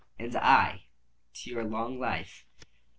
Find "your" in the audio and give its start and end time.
1.51-1.63